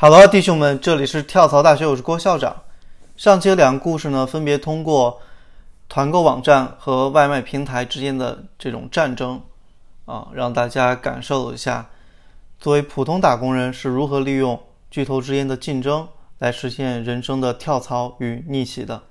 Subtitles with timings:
[0.00, 2.62] 好了，弟兄们，这里是跳槽大学，我是郭校长。
[3.18, 5.20] 上期的两个故事呢，分别通过
[5.90, 9.38] 团购网站和外卖平台之间的这种战争
[10.06, 11.86] 啊，让大家感受一下
[12.58, 14.58] 作为普通打工人是如何利用
[14.90, 16.08] 巨头之间的竞争
[16.38, 19.02] 来实现人生的跳槽与逆袭的。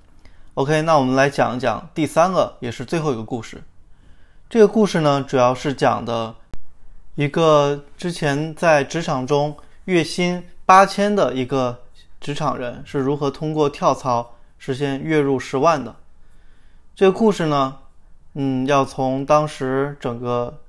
[0.54, 3.62] OK，那我们来讲一讲第三个，也是最后一个故事。
[4.48, 6.34] 这个故事呢，主要是讲的
[7.14, 10.44] 一个之前在职场中月薪。
[10.70, 11.80] 八千的一个
[12.20, 15.96] 职场人是如何通过跳槽实现月入十万的？
[16.94, 17.78] 这个故事呢，
[18.34, 20.60] 嗯，要从当时整个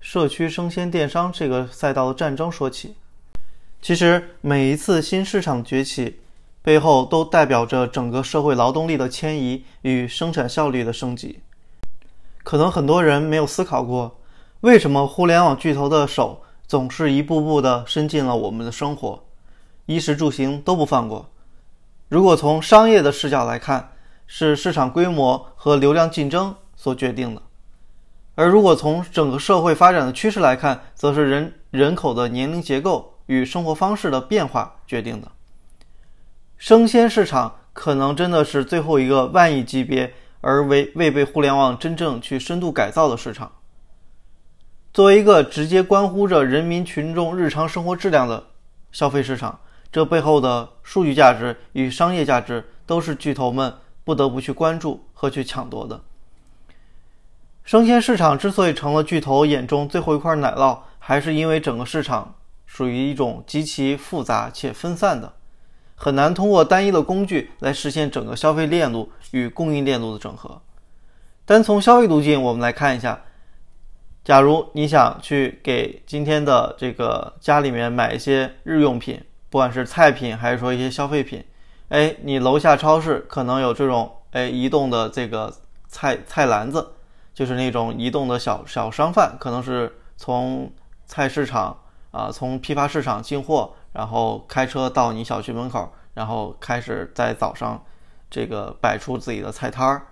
[0.00, 2.94] 社区生鲜电商这个赛道的战争说起。
[3.82, 6.18] 其实每一次新市场崛起，
[6.62, 11.40] 背后都代表着整个社会劳动力的迁移与生产效率的升级。
[12.42, 14.16] 可能很多人没有思考过，
[14.62, 19.22] 为什么互联网巨头的手总是一步步的伸进了我们的生活？
[19.86, 21.30] 衣食住行都不放过。
[22.08, 23.92] 如果从商业的视角来看，
[24.26, 27.40] 是市场规模和流量竞争所决定的；
[28.34, 35.28] 而如果从整个社会发展的趋势来看，则是人人口的年龄结构与生活方式的变化决定的。
[36.56, 43.52] 生鲜市场可能真的是最后一个万亿级别而未未被互联网真正去深度改造的市场。
[44.92, 48.42] 作为一个直接关乎着人民群众日常生活质量的
[48.90, 49.60] 消费市场。
[49.90, 53.72] 这背后的数据价值与商业价值都是巨头们
[54.04, 56.02] 不得不去关注和去抢夺的。
[57.64, 65.32] 生鲜市场之所以成了巨头眼中最后一块奶酪，还是因为整个市场属于一种极其复杂且分散的，
[65.94, 70.60] 很难通过单一的工具来实现整个消费链路与供应链路的整合。
[71.44, 73.22] 单从消费途径，我们来看一下：
[74.22, 79.20] 假如你想去给今天的这个家里面买一些日用品。
[79.48, 81.44] 不管是菜品还是说一些消费品，
[81.88, 85.52] 哎，你楼下超市可能有这种哎移动的这个
[85.88, 86.94] 菜菜篮子，
[87.32, 90.70] 就是那种移动的小小商贩，可能是从
[91.06, 91.76] 菜市场
[92.10, 97.82] 啊，从批发市场进货，然后开车到你小区门口，然后开始在早上
[98.28, 100.06] 这个摆出自己的菜摊儿。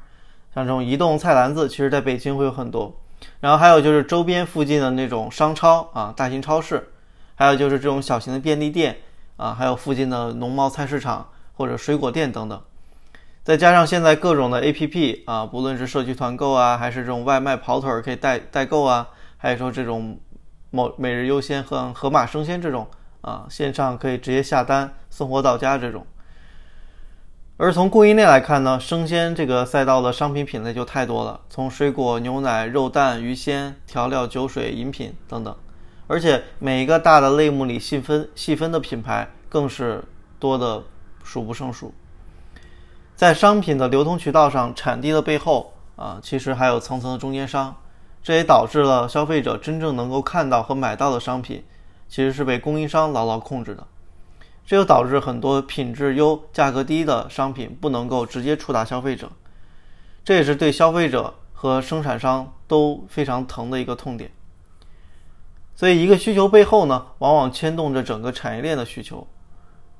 [0.54, 2.94] 像这种移动菜篮子，其实在北京会有很多。
[3.40, 6.92] 然后还有就是周边附近的那种商超啊，大型超市，
[7.34, 8.96] 还有就是这种小型的便利店。
[9.36, 12.62] 啊，还有附近的农贸菜市场或者水果店等等，
[13.42, 20.18] 再加上现在各种的 APP 啊，不论是社区团购啊，还是这种外卖跑腿可以代代购啊，还有说这种
[20.70, 22.86] 某每日优先和盒马生鲜这种
[23.20, 26.06] 啊，线上可以直接下单送货到家这种。
[27.56, 35.54] 而从供应链来看呢，生鲜这个赛道的商品品类就太多了，从水果、牛奶、肉蛋、鱼鲜、调料、酒水、饮品等等。
[36.06, 40.04] 而且每一个大的类目里细分细分的品牌更是
[40.38, 40.82] 多的
[41.22, 41.94] 数不胜数。
[43.16, 47.76] 在商品的流通渠道上，产地的背后啊，其实还有层层的中间商，
[48.22, 51.64] 这也导致了消费者真正能够看到和买到的商品，
[52.08, 53.86] 其实是被供应商牢牢控制的。
[54.66, 59.30] 这又导致很多品质优、价格低的商品不能够直接触达消费者，
[60.24, 64.30] 这也是对消费者和生产商都非常疼的一个痛点。
[65.76, 69.26] 所以，一个需求背后呢，往往牵动着整个产业链的需求，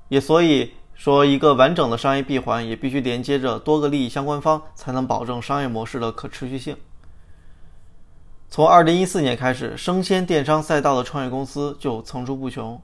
[0.08, 6.76] 也所以说，一个完整的商业闭环也必须连接着多个利益相关方，才能保证商业模式的可持续性。
[8.48, 12.80] 从二零一四年开始，生鲜电商赛道的创业公司就层出不穷，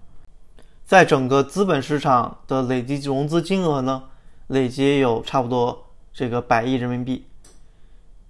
[0.85, 4.03] 在整个资本市场的累计融资金额呢，
[4.49, 7.25] 累计有差不多这个百亿人民币。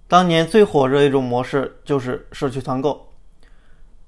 [0.07, 3.07] 当年最火热一种模式就是社区团购。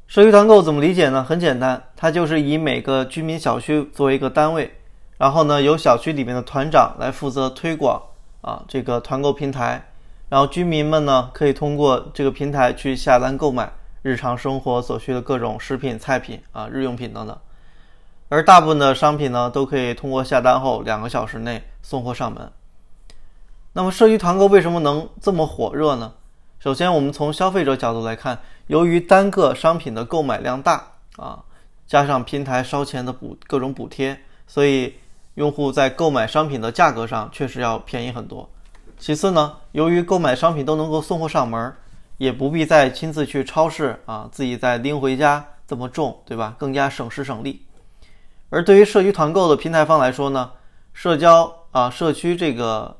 [0.07, 1.23] 社区团购怎么理解呢？
[1.23, 4.71] 很简单，它就是以每个居民小区作为一个单位，
[5.17, 7.99] 然后呢，由小区里面的团长来负责推广
[8.41, 9.83] 啊这个团购平台，
[10.29, 13.71] 然后居民们呢可以通过这个平台去下单购买
[14.03, 17.35] 日常生活所需的各种食品、菜品啊日用品等等，
[18.29, 22.51] 而大部分的商品呢都可以通过下单后两个小时内送货上门。
[23.71, 26.13] 那么社区团购为什么能这么火热呢？
[26.63, 30.81] 首先，我们从消费者角度来看，由于单个商品的购买量大
[31.17, 31.43] 啊，
[31.85, 34.17] 加上平台烧钱的补各种补贴，
[34.47, 34.93] 所以
[35.33, 38.49] 用户在购买商品的价格上确实要便宜很多。
[38.97, 41.73] 其次呢，由于购买商品都能够送货上门，
[42.17, 46.55] 也不必再亲自去超市啊，自己再拎回家这么重，对吧？
[46.57, 47.61] 更加省时省力。
[48.49, 50.49] 而对于社区团购的平台方来说呢，
[50.93, 52.95] 社交啊，社区这个。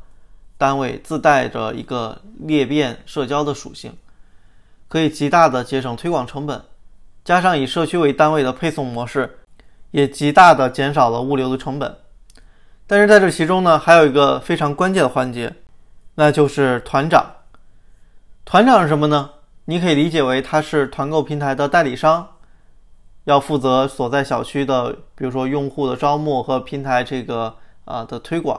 [0.63, 3.91] 单位自带着一个裂变社交的属性，
[4.87, 6.63] 可以极大的节省推广成本。
[7.25, 9.39] 加上以社区为单位的配送模式，
[9.91, 11.93] 也极大的减少了物流的成本。
[12.87, 15.53] 但是在这其中呢，还有一个非常关键的环节，
[16.15, 17.29] 那就是团长。
[18.45, 19.31] 团长是什么呢？
[19.65, 22.25] 你可以理解为他是团购平台的代理商，
[23.25, 28.57] 要负责所在小区的，比如说用户的招募和平台这个啊的推广，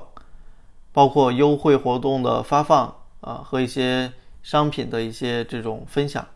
[0.94, 4.10] 包括优惠活动的发放啊和一些
[4.42, 6.26] 商品的一些这种分享。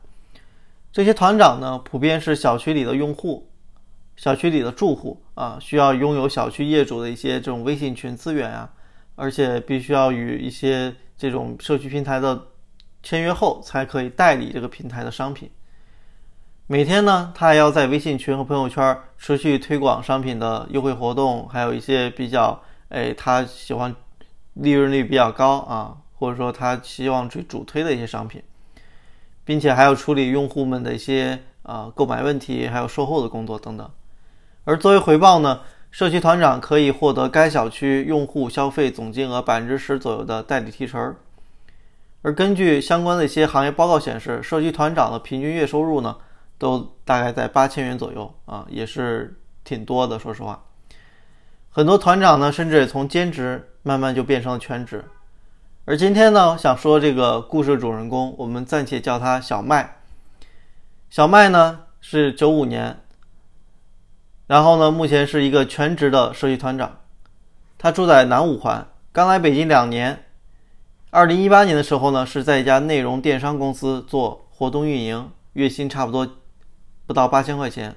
[0.92, 3.48] 这些团长呢，普遍是小区里的用户、
[4.16, 8.70] 小区里的住户啊，需要拥有小区业主的一些这种微信群资源啊，
[9.16, 12.46] 而且必须要与一些这种社区平台的。
[13.00, 15.48] 签约后才可以代理这个平台的商品。
[16.66, 23.94] 每天呢，他还要在微信群和朋友圈持续推广商品的优惠活动，还有一些比较哎他喜欢
[24.58, 28.42] 利润率比较高啊，或者说他希望去主推的一些商品，
[29.44, 33.88] 并且还要处理用户们的一些啊购买问题，还有售后的工作等等。
[34.64, 35.60] 而作为回报呢，
[35.90, 41.16] 社区团长可以获得该小区用户消费总金额百分之十左右的代理提成。
[42.22, 46.16] 而根据相关的一些行业报告显示，社区团长的平均月收入呢，
[46.58, 50.18] 都大概在八千元左右啊，也是挺多的。
[50.18, 50.62] 说实话，
[51.78, 55.04] 很多团长呢，甚至也从兼职慢慢就变成了全职。
[55.84, 59.98] 而今天呢，想说这个故事主人公，我们暂且叫他小麦。
[61.08, 62.98] 小麦呢是九五年，
[64.48, 66.98] 然后呢，目前是一个全职的社区团长，
[67.78, 70.24] 他住在南五环，刚来北京两年。
[71.10, 76.28] 二零一八年的时候呢，是在一家内容电商公司做活动运营，月薪差不多
[77.06, 77.94] 不到八千块钱。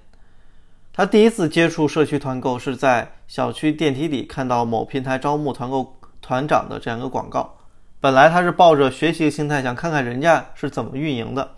[0.93, 7.57] 他第一次接触社区团购是在小区电梯里看到某平台招募团购团长的这样一个广告。
[7.99, 11.51] 本来他是抱着学习的心态，想看看人家是怎么运营的。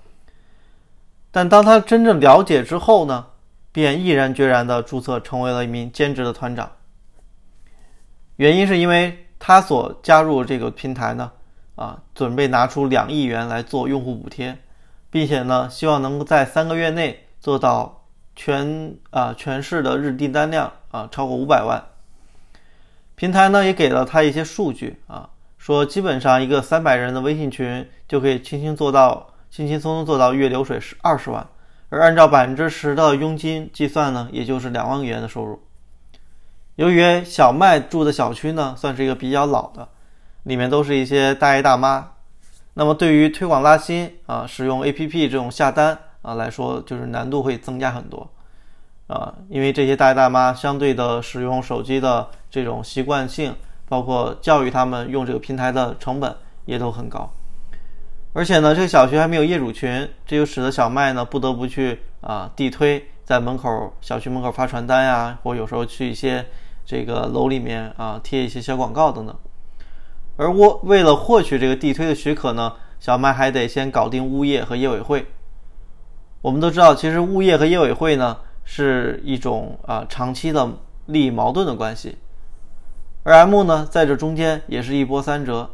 [1.32, 3.26] 但当他真正了解之后呢，
[3.72, 6.72] 便毅然决然地注册成为了一名兼职的团长。
[8.36, 11.32] 原因是因为他所加入这个平台呢。
[11.76, 14.56] 啊，准备拿出两亿元来做用户补贴，
[15.10, 18.03] 并且呢，希望能够在三个月内做到
[18.36, 21.84] 全啊全市的日订单量啊超过五百万。
[23.16, 31.48] 平台呢也给了他一些数据啊，说基本上一个三百人的微信群就可以轻轻做到轻轻松松做到月流水是二十万，
[31.90, 35.62] 而按照百分之十的佣金计算呢，也就是两万元的收入。
[36.76, 39.90] 由于小麦住的小区呢，算是一个比较老的。
[40.44, 42.12] 里面都是一些大爷大妈，
[42.74, 48.28] 那么对于推广拉新啊，使用 APP 这种下单啊来说，就是难度会增加很多
[49.06, 53.54] 啊，因为这些大爷大妈相对的使用手机的这种习惯性，
[53.88, 56.36] 包括教育他们用这个平台的成本
[56.66, 57.30] 也都很高，
[58.32, 66.46] 而且呢，这个小区还没有业主群，这就使得小麦呢不得不去啊地推，在门口小区门口发传单呀，或有时候去一些
[66.86, 69.36] 这个楼里面啊贴一些小广告等等。
[70.38, 75.28] 而我为了获取这个地推的许可呢，小麦还得先搞定物业和业委会。
[76.44, 78.36] 我们都知道，其实物业和业委会呢
[78.66, 80.70] 是一种啊长期的
[81.06, 82.18] 利益矛盾的关系。
[83.24, 85.70] 而 M 呢在这中间也是一波三折，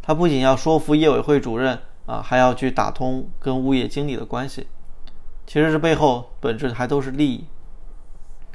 [0.00, 4.66] 他不仅要说服业委会主任啊，还要去打通跟物业经理的关系。
[5.46, 7.44] 其实这背后本质还都是利益。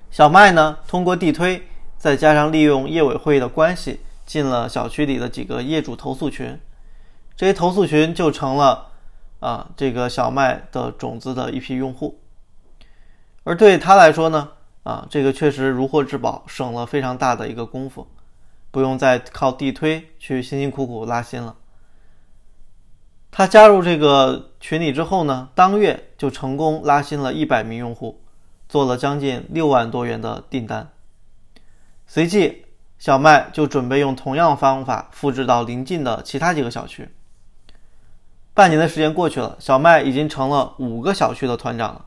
[0.09, 3.99] 小麦呢通过地推，再加上利用业委会的关系。
[4.23, 6.57] 进了小区里的几个业主投诉群，
[7.35, 8.90] 这些投诉群就成了
[9.41, 12.21] 啊这个小麦的种子的一批用户。
[13.43, 14.51] 而对他来说呢，
[14.83, 18.07] 啊这个确实如获至宝，省了非常大的一个功夫，
[18.71, 21.57] 不用再靠地推去辛辛苦苦拉新了。
[23.29, 28.21] 他加入这个群里之后呢，当月就成功拉新了一百名用户，
[28.69, 30.89] 做了将近六万多元的订单，
[32.07, 32.65] 随即。
[32.99, 37.09] 小麦就准备用同样方法复制到邻近的其他几个小区。
[38.53, 42.05] 半年的时间过去了，小麦已经成了五个小区的团长了，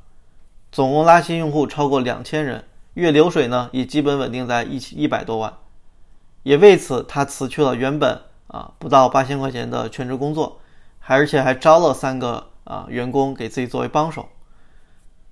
[0.70, 5.52] 总共拉新用户超过两千人，月流水呢也基本稳定在一一百多万。
[6.42, 10.60] 也为此，他辞去了原本啊不到八千块钱的全职工作，
[10.98, 14.28] 还而且还招了三个啊员工给自己作为帮手，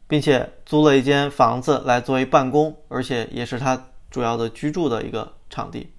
[0.06, 5.34] 并且租了一间房子来作为办公，而且也是他主要的居住的一个。
[5.54, 5.92] 场地。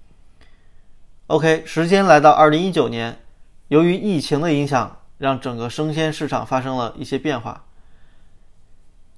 [1.28, 3.20] OK，时间来到二零一九年，
[3.68, 7.64] 由于疫情的影响，让整个生鲜市场发生了一些变化。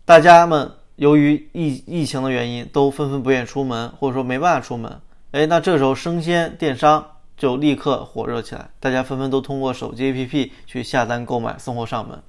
[0.04, 5.00] 大家们由于疫疫情的原因，都纷纷不愿出门，或者说没办法出门。
[5.32, 7.04] 哎，那这时候生鲜电商
[7.36, 12.22] 就立刻火热起来，大家纷纷都通过手机 APP 去下单购买，送货上门。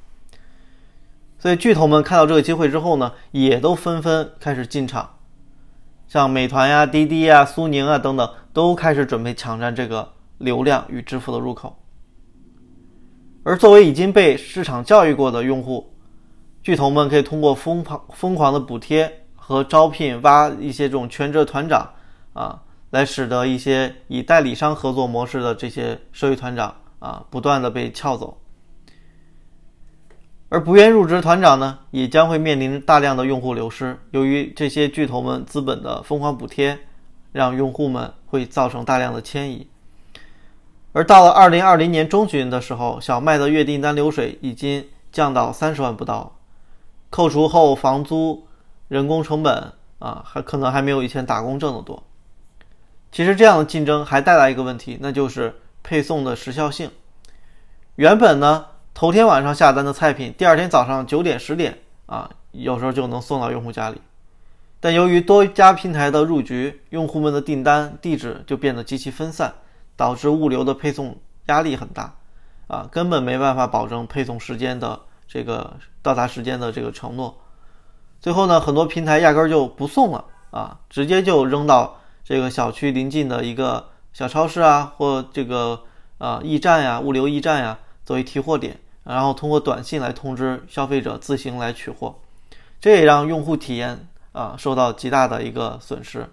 [1.39, 5.17] 所以巨头们看到这个机会之后呢，也都纷纷开始进场。
[6.07, 11.77] 像美团呀、滴滴呀、苏宁啊等等，都开始准备抢占这个流量与支付的入口。
[13.48, 15.89] 而作为已经被市场教育过的用户，
[16.62, 21.89] 巨头们可以通过疯狂疯狂的补贴和招聘挖一些这种全职团长
[22.34, 28.38] 啊，来使得一些以代理商合作模式的这些社区团长啊，不断的被撬走。
[30.50, 33.98] 而不愿入职团长呢，也将会面临大量的用户流失。
[34.12, 36.77] 由于这些巨头们资本的疯狂补贴，
[37.32, 39.66] 让用户们会造成大量的迁移。
[40.98, 46.36] 而到了二零二零年中旬的时候，小麦的月订单流水已经降到三十万不到，
[47.12, 48.48] 扣除后房租、
[48.88, 52.01] 人工成本啊，还可能还没有以前打工挣得多。
[53.12, 56.89] 其实这样的竞争还带来一个问题，那就是配送的时效性。
[57.98, 58.66] 原本呢。
[58.96, 61.77] 头天晚上下单的菜品，第二天早上九点十点
[62.08, 64.01] 啊，有时候就能送到用户家里。
[64.80, 69.54] 但由于多家平台的入局，用户们的订单地址就变得极其分散，
[69.98, 72.16] 导致物流的配送压力很大，
[72.68, 77.38] 啊，根本没办法保证配送时间的这个到达时间的这个承诺。
[78.22, 85.82] 最后呢，很多平台压根儿就不送了啊，直接就扔到这个小区临近的一个小超市啊，或这个
[86.18, 88.80] 啊驿站呀、物流驿站呀作为提货点。
[89.04, 92.16] 然后通过短信来通知消费者自行来取货，
[92.82, 96.30] 这也让用户体验啊受到极大的一个损失。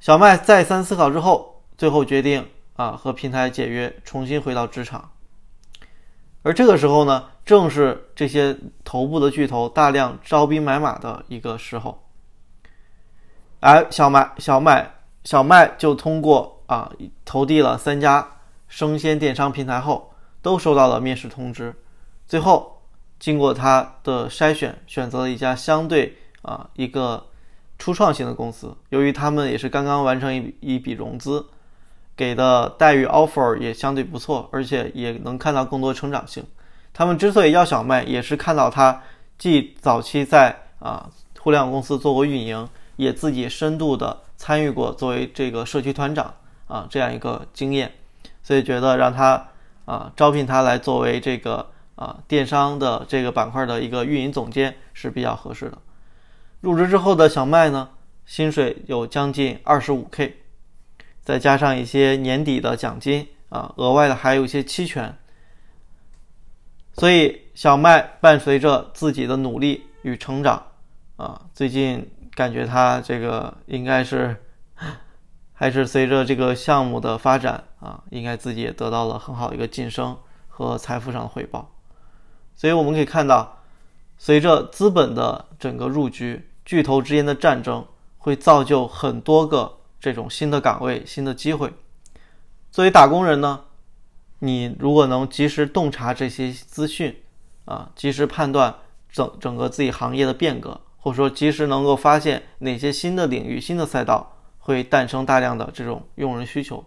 [0.00, 5.10] 小麦再三思考之后，最后决定啊和平台解约，重新回到职场。
[6.42, 12.02] 而这个时候呢，正是这些头部的巨头大量招兵买马的一个时候。
[13.60, 16.90] 而小麦小麦小麦就通过啊
[17.24, 18.26] 投递了三家
[18.68, 20.08] 生鲜电商平台后。
[20.42, 21.72] 都收到了面试通知，
[22.26, 22.82] 最后
[23.20, 27.24] 经过他的筛选，选择了一家相对啊一个
[27.78, 28.76] 初创型的公司。
[28.88, 31.46] 由于他们也是刚刚完成一笔一笔融资，
[32.16, 36.44] 给的待遇 offer 也相对不错，而且也能看到更多成长性。
[36.92, 39.02] 他们之所以要小麦，也是看到他
[39.38, 41.08] 既早期在啊
[41.40, 46.34] 互联网公司做过运营，也自己深度的参与过作为这个社区团长
[46.66, 47.92] 啊这样一个经验，
[48.42, 49.48] 所以觉得让他。
[49.84, 51.66] 啊，招聘他来作为这个
[51.96, 55.78] 啊电商的这个板块的一个运营总监是比较合适的。
[56.60, 57.88] 入职之后的小麦呢，
[58.24, 60.36] 薪水有将近二十五 K，
[61.22, 65.16] 再加上一些年底的奖金啊，额外的还有一些期权。
[66.94, 70.62] 所以小麦伴随着自己的努力与成长
[71.16, 74.36] 啊，最近感觉他这个应该是。
[75.54, 80.16] 还是随着这个项目的发展啊，应该自己也得到了很好的一个晋升
[80.48, 81.70] 和财富上的回报。
[82.56, 83.60] 所以我们可以看到，
[84.18, 87.86] 随着资本的整个入局，巨头之间的战争
[88.18, 89.72] 会造就很多个
[90.02, 91.72] 这种新的岗位、新的机会。
[92.70, 93.64] 作为打工人呢，
[94.40, 97.16] 你如果能及时洞察这些资讯
[97.64, 98.74] 啊，及时判断
[99.10, 104.28] 整整个自己行业的变革，或者说及时能够发现哪些新的领域、新的赛道。
[104.64, 106.84] 会诞生大量的这种用人需求，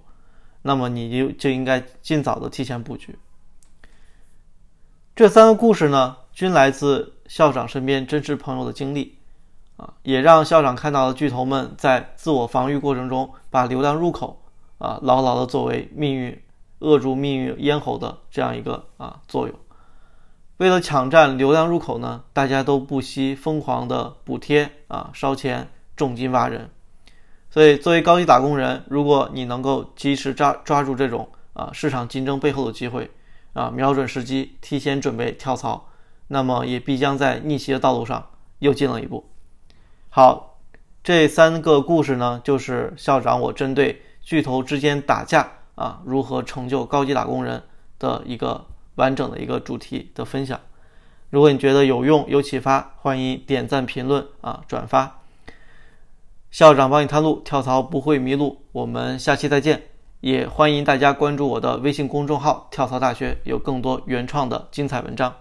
[0.61, 3.19] 那么你就就应该尽早的提前布局。
[5.13, 9.14] 这三个故事呢，均来自校长身边真实朋友的经历，
[9.77, 14.41] 啊，也让校长看到了巨头们在自我防御过程中把流量入口
[14.77, 16.41] 啊牢牢的作为命运
[16.79, 19.55] 扼住命运咽喉的这样一个啊作用。
[20.57, 25.67] 为了抢占流量入口呢，大家都不惜疯狂的补贴啊烧钱
[25.97, 26.69] 重金挖人。
[27.49, 33.11] 所以，作为高级打工人，如果你能够及时抓抓住这种啊市场竞争背后的机会，
[33.53, 35.87] 啊瞄准时机，提前准备跳槽，
[36.27, 38.27] 那么也必将在逆袭的道路上
[38.59, 39.29] 又进了一步。
[40.17, 40.59] 好，
[41.03, 45.45] 这三个故事呢，就是校长我针对巨头之间打架
[45.75, 47.61] 啊，如何成就高级打工人
[47.99, 50.57] 的一个完整的一个主题的分享。
[51.29, 55.19] 如果你觉得有用有启发，欢迎点赞、评论啊，转发。
[56.49, 58.61] 校长帮你探路，跳槽不会迷路。
[58.71, 59.83] 我们下期再见，
[60.21, 65.35] 也欢迎大家关注我的微信公众号“跳槽大学”，有更多原创的精彩文章。